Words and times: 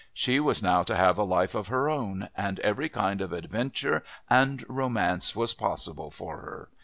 She 0.15 0.39
was 0.39 0.63
now 0.63 0.81
to 0.81 0.95
have 0.95 1.19
a 1.19 1.23
life 1.23 1.53
of 1.53 1.67
her 1.67 1.87
own, 1.87 2.29
and 2.35 2.59
every 2.61 2.89
kind 2.89 3.21
of 3.21 3.31
adventure 3.31 4.03
and 4.31 4.65
romance 4.67 5.35
was 5.35 5.53
possible 5.53 6.09
for 6.09 6.37
her. 6.39 6.69